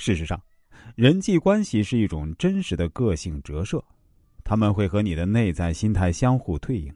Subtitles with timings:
[0.00, 0.42] 事实上，
[0.96, 3.84] 人际关系是一种真实的个性折射，
[4.42, 6.90] 他们会和你的内在心态相互对应，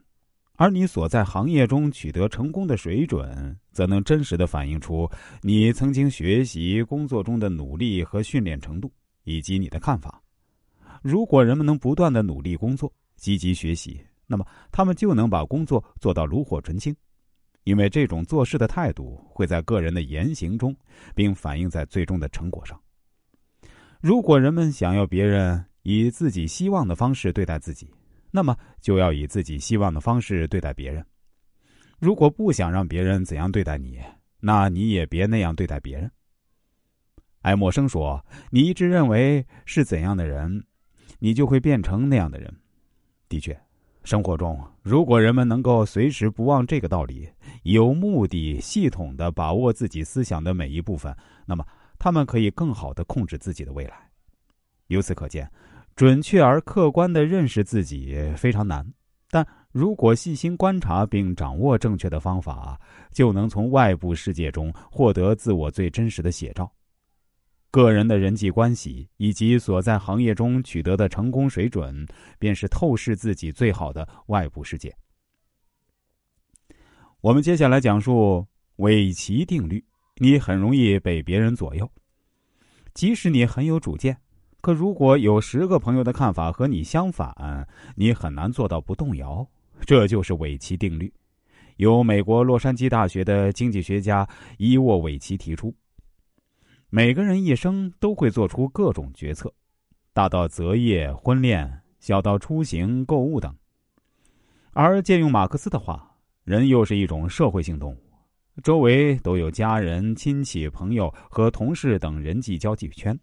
[0.55, 5.07] 而你所在行业中取得成功的水准，则能真实的反映出
[5.43, 8.91] 你曾经学习工作中的努力和训练程度，
[9.23, 10.19] 以及你的看法。
[11.03, 16.95] 如果人们能不断的努力工作、积极学习，那么他们就能把工作做到炉火纯青，
[17.65, 20.75] 因为这种做事的态度会在个人的言行中，
[21.13, 22.81] 并反映在最终的成果上。
[24.05, 27.89] 如果人们想要别人以自己希望的方式对待自己，
[28.29, 31.03] 那么就要以自己希望的方式对待别人。
[31.97, 33.99] 如果不想让别人怎样对待你，
[34.39, 36.11] 那你也别那样对待别人。
[37.41, 40.63] 爱默生说：“你一直认为是怎样的人。”
[41.17, 42.55] 你就会变成那样的人。
[43.27, 43.59] 的确，
[44.03, 47.27] 生活中如果人们能够随时不忘这个道理，
[47.63, 51.15] 有目的、系统的把握自己思想的每一部分，
[51.47, 51.65] 那么
[52.05, 54.11] 他们可以更好的控制自己的未来。
[54.89, 55.51] 由此可见，
[55.95, 58.87] 准确而客观的认识自己非常难，
[59.31, 62.79] 但如果细心观察并掌握正确的方法，
[63.11, 66.71] 就能从外部世界中获得自我最真实的写照。
[67.71, 72.05] 个人的人际关系以及所在行业中取得的成功水准，
[72.37, 74.95] 便是透视自己最好的外部世界。
[77.21, 78.45] 我们接下来讲述
[78.75, 79.83] 韦奇定律。
[80.17, 81.91] 你很容易被别人左右，
[82.93, 84.17] 即使你很有主见，
[84.61, 89.45] 可如果有十个朋友的看法和你相反，你很难做到不动摇。
[89.81, 91.13] 这就是韦奇定律，
[91.75, 94.25] 由美国洛杉矶大学的经济学家
[94.57, 95.75] 伊沃韦奇提出。
[96.89, 99.53] 每个人一生都会做出各种决策，
[100.13, 103.53] 大到择业、婚恋，小到出行、购物等。
[104.71, 107.97] 而借用马克思的话，人又是一种社会性动物，
[108.63, 113.17] 周围都有家人、亲戚、朋友和同事等人际交际圈，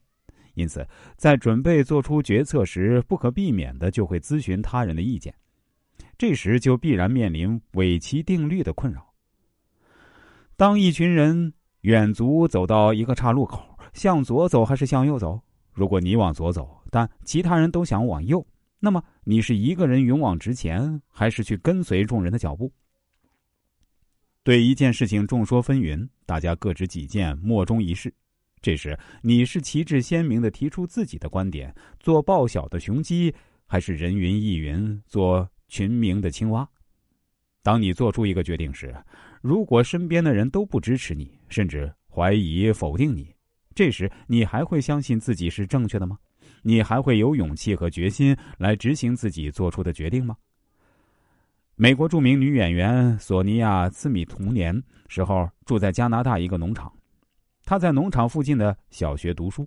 [0.54, 5.34] 因此在准备做出决策时，不可避免的就会咨询他人的意见。
[6.16, 9.12] 这时就必然面临韦奇定律的困扰。
[10.56, 11.52] 当一群人。
[11.82, 13.60] 远足走到一个岔路口，
[13.92, 15.40] 向左走还是向右走？
[15.72, 18.46] 如果你往左走，但其他人都想往右，
[18.78, 22.72] 那么你是一个人勇往直前，还是去跟随众人的脚步？
[24.44, 28.12] 对一件事情众说纷纭，大家各执己见，莫衷一是。
[28.60, 33.32] 这时，你是旗帜鲜明的提出自己的观点，做报晓的雄鸡，
[33.68, 36.68] 还是人云亦云，做群鸣的青蛙？
[37.62, 38.92] 当你做出一个决定时，
[39.40, 43.32] 如果身边的人都不支持你，甚至怀疑、否定你，
[43.76, 46.18] 这时你还会相信自己是正确的吗？
[46.62, 50.36] 你还会有勇气和决心来执行自己做出的决定吗？
[51.76, 56.92] 美国著名女演员索尼娅·斯米童年时候住在加拿大一个农场，
[57.64, 59.66] 她在农场附近的小学读书。